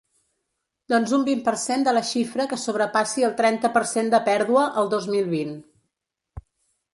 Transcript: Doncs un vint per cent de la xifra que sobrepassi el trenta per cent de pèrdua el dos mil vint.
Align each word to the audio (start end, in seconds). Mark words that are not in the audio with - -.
Doncs 0.93 1.11
un 1.17 1.25
vint 1.27 1.43
per 1.49 1.53
cent 1.63 1.83
de 1.87 1.93
la 1.97 2.01
xifra 2.11 2.47
que 2.53 2.59
sobrepassi 2.61 3.27
el 3.29 3.35
trenta 3.43 3.71
per 3.77 3.85
cent 3.91 4.11
de 4.17 4.21
pèrdua 4.31 4.65
el 4.85 4.91
dos 4.97 5.07
mil 5.17 5.31
vint. 5.37 5.55